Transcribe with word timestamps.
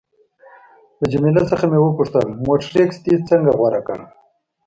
له 0.99 1.05
جميله 1.13 1.43
څخه 1.51 1.65
مې 1.71 1.79
وپوښتل: 1.81 2.27
مونټریکس 2.45 2.97
دې 3.05 3.15
څنګه 3.29 3.51
غوره 3.57 3.81
کړ؟ 3.87 3.99